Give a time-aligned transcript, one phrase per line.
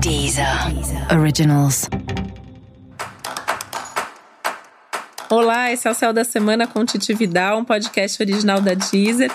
[0.00, 0.46] Deezer.
[1.12, 1.88] Originals.
[5.30, 9.30] Olá, esse é o Céu da Semana com Titi Vidal, um podcast original da Deezer.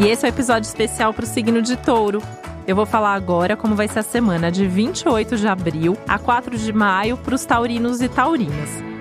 [0.00, 2.22] E esse é o um episódio especial para o signo de touro.
[2.66, 6.56] Eu vou falar agora como vai ser a semana de 28 de abril a 4
[6.56, 8.93] de maio para os taurinos e taurinas.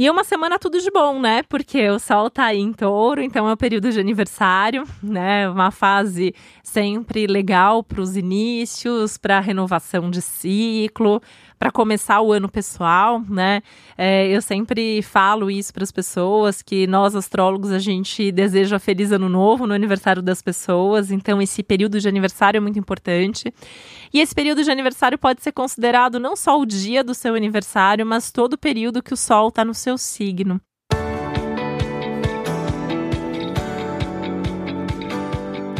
[0.00, 1.42] E uma semana tudo de bom, né?
[1.42, 5.50] Porque o sol tá aí em touro, então é o período de aniversário, né?
[5.50, 11.20] Uma fase sempre legal para os inícios, para renovação de ciclo,
[11.58, 13.60] para começar o ano pessoal, né?
[13.96, 19.10] É, eu sempre falo isso para as pessoas que nós astrólogos a gente deseja feliz
[19.10, 23.52] ano novo no aniversário das pessoas, então esse período de aniversário é muito importante.
[24.12, 28.06] E esse período de aniversário pode ser considerado não só o dia do seu aniversário,
[28.06, 30.60] mas todo o período que o Sol está no seu signo.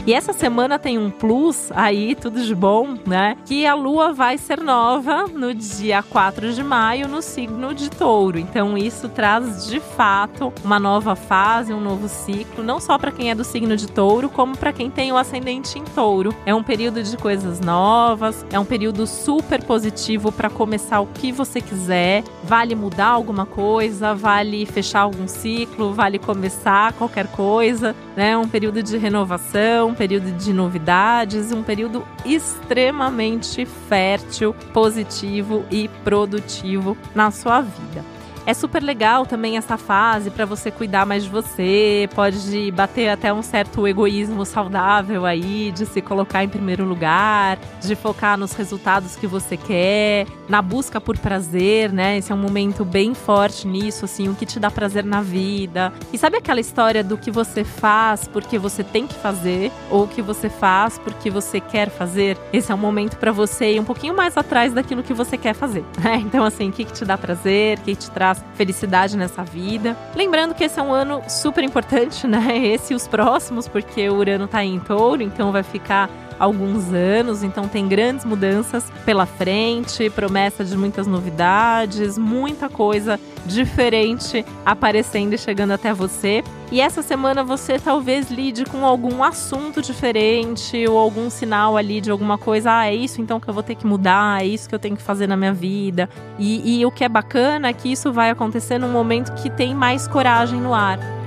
[0.08, 3.36] E essa semana tem um plus aí, tudo de bom, né?
[3.44, 8.38] Que a lua vai ser nova no dia 4 de maio no signo de Touro.
[8.38, 13.30] Então isso traz de fato uma nova fase, um novo ciclo, não só para quem
[13.30, 16.34] é do signo de Touro, como para quem tem o ascendente em Touro.
[16.46, 21.30] É um período de coisas novas, é um período super positivo para começar o que
[21.30, 22.24] você quiser.
[22.44, 28.38] Vale mudar alguma coisa, vale fechar algum ciclo, vale começar qualquer coisa, né?
[28.38, 37.32] Um período de renovação, período de novidades, um período extremamente fértil, positivo e produtivo na
[37.32, 38.17] sua vida.
[38.48, 43.30] É super legal também essa fase para você cuidar mais de você, pode bater até
[43.30, 49.16] um certo egoísmo saudável aí, de se colocar em primeiro lugar, de focar nos resultados
[49.16, 52.16] que você quer, na busca por prazer, né?
[52.16, 55.92] Esse é um momento bem forte nisso, assim, o que te dá prazer na vida.
[56.10, 60.08] E sabe aquela história do que você faz porque você tem que fazer ou o
[60.08, 62.38] que você faz porque você quer fazer?
[62.50, 65.52] Esse é um momento para você ir um pouquinho mais atrás daquilo que você quer
[65.52, 66.16] fazer, né?
[66.16, 69.96] Então, assim, o que, que te dá prazer, o que te traz felicidade nessa vida.
[70.14, 72.58] Lembrando que esse é um ano super importante, né?
[72.58, 77.42] Esse e os próximos, porque o Urano tá em touro, então vai ficar alguns anos,
[77.42, 85.38] então tem grandes mudanças pela frente, promessa de muitas novidades, muita coisa diferente aparecendo e
[85.38, 86.44] chegando até você.
[86.70, 92.10] E essa semana você talvez lide com algum assunto diferente ou algum sinal ali de
[92.10, 92.78] alguma coisa.
[92.78, 94.96] Ah, é isso então que eu vou ter que mudar, é isso que eu tenho
[94.96, 96.08] que fazer na minha vida.
[96.38, 99.74] E, e o que é bacana é que isso vai acontecer num momento que tem
[99.74, 101.17] mais coragem no ar.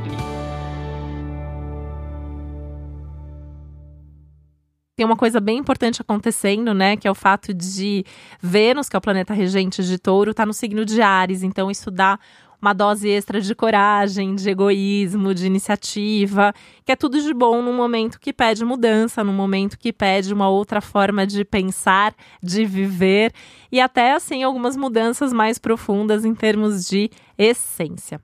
[5.02, 6.96] Tem uma coisa bem importante acontecendo, né?
[6.96, 8.06] Que é o fato de
[8.40, 11.42] Vênus, que é o planeta regente de touro, tá no signo de Ares.
[11.42, 12.20] Então, isso dá
[12.62, 16.54] uma dose extra de coragem, de egoísmo, de iniciativa,
[16.86, 20.48] que é tudo de bom num momento que pede mudança, num momento que pede uma
[20.48, 22.14] outra forma de pensar,
[22.44, 23.34] de viver
[23.72, 27.10] e até assim algumas mudanças mais profundas em termos de
[27.40, 28.22] essência.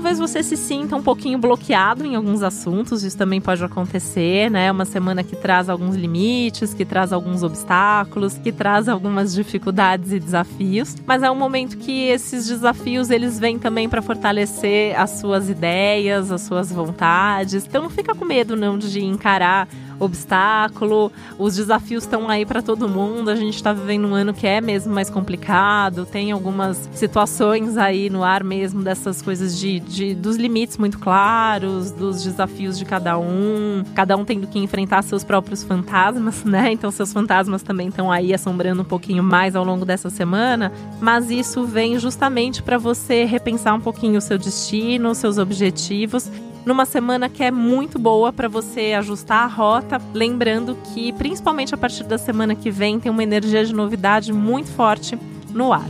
[0.00, 4.72] Talvez você se sinta um pouquinho bloqueado em alguns assuntos, isso também pode acontecer, né?
[4.72, 10.18] Uma semana que traz alguns limites, que traz alguns obstáculos, que traz algumas dificuldades e
[10.18, 15.50] desafios, mas é um momento que esses desafios eles vêm também para fortalecer as suas
[15.50, 17.66] ideias, as suas vontades.
[17.66, 19.68] Então não fica com medo não de encarar
[20.00, 23.30] obstáculo, os desafios estão aí para todo mundo.
[23.30, 28.08] A gente está vivendo um ano que é mesmo mais complicado, tem algumas situações aí
[28.08, 33.18] no ar mesmo dessas coisas de, de dos limites muito claros, dos desafios de cada
[33.18, 36.72] um, cada um tendo que enfrentar seus próprios fantasmas, né?
[36.72, 41.30] Então seus fantasmas também estão aí assombrando um pouquinho mais ao longo dessa semana, mas
[41.30, 46.30] isso vem justamente para você repensar um pouquinho o seu destino, os seus objetivos
[46.64, 51.78] numa semana que é muito boa para você ajustar a rota, lembrando que principalmente a
[51.78, 55.18] partir da semana que vem tem uma energia de novidade muito forte
[55.50, 55.88] no ar.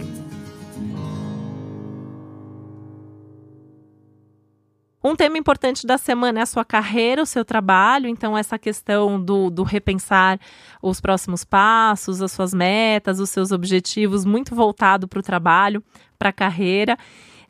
[5.03, 9.19] Um tema importante da semana é a sua carreira, o seu trabalho, então essa questão
[9.19, 10.39] do, do repensar
[10.83, 15.83] os próximos passos, as suas metas, os seus objetivos, muito voltado para o trabalho,
[16.19, 16.99] para a carreira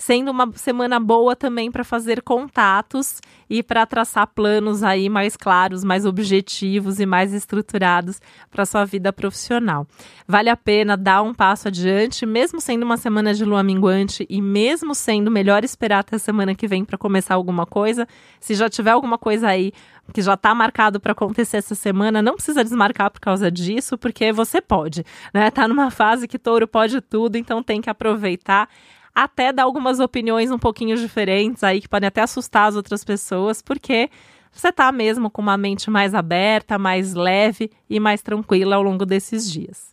[0.01, 3.21] sendo uma semana boa também para fazer contatos
[3.51, 8.19] e para traçar planos aí mais claros, mais objetivos e mais estruturados
[8.51, 9.87] para sua vida profissional.
[10.27, 14.41] Vale a pena dar um passo adiante, mesmo sendo uma semana de lua minguante e
[14.41, 18.09] mesmo sendo melhor esperar até a semana que vem para começar alguma coisa.
[18.41, 19.71] Se já tiver alguma coisa aí
[20.15, 24.33] que já está marcado para acontecer essa semana, não precisa desmarcar por causa disso, porque
[24.33, 25.51] você pode, né?
[25.51, 28.67] Tá numa fase que touro pode tudo, então tem que aproveitar
[29.15, 33.61] até dar algumas opiniões um pouquinho diferentes aí que podem até assustar as outras pessoas,
[33.63, 34.11] porque
[34.53, 39.07] você tá mesmo com uma mente mais aberta, mais leve e mais tranquila ao longo
[39.07, 39.91] desses dias.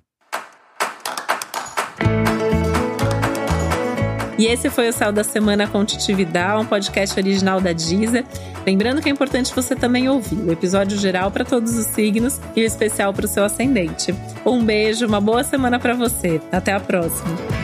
[4.38, 8.24] E esse foi o Céu da Semana com Titividade, um podcast original da Deezer.
[8.66, 12.62] Lembrando que é importante você também ouvir o episódio geral para todos os signos e
[12.62, 14.14] o especial para o seu ascendente.
[14.46, 16.40] Um beijo, uma boa semana para você.
[16.52, 17.56] Até a próxima.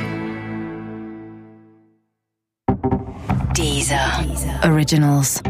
[3.98, 4.60] Deezer.
[4.64, 5.42] Originals.